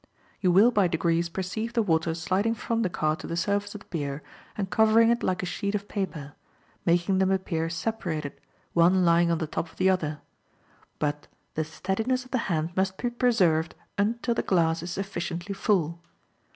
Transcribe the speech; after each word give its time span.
You 0.39 0.51
will 0.51 0.71
by 0.71 0.87
degrees 0.87 1.29
perceive 1.29 1.73
the 1.73 1.83
water 1.83 2.15
sliding 2.15 2.55
from 2.55 2.81
the 2.81 2.89
card 2.89 3.19
to 3.19 3.27
the 3.27 3.37
surface 3.37 3.75
of 3.75 3.81
the 3.81 3.87
beer 3.91 4.23
and 4.57 4.67
covering 4.71 5.11
it 5.11 5.21
like 5.21 5.43
a 5.43 5.45
sheet 5.45 5.75
of 5.75 5.87
paper, 5.87 6.33
making 6.87 7.19
them 7.19 7.29
appear 7.29 7.69
separated, 7.69 8.33
one 8.73 9.05
lying 9.05 9.29
on 9.29 9.37
the 9.37 9.45
top 9.45 9.69
of 9.69 9.75
the 9.77 9.91
other; 9.91 10.21
but 10.97 11.27
the 11.53 11.63
steadiness 11.63 12.25
of 12.25 12.31
the 12.31 12.39
hand 12.49 12.71
must 12.75 12.97
be 12.97 13.11
preserved 13.11 13.75
until 13.95 14.33
the 14.33 14.41
glass 14.41 14.81
is 14.81 14.89
sufficiently 14.89 15.53
full. 15.53 15.99